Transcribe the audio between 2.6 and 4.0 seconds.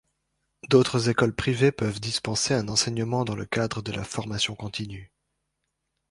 enseignement dans le cadre de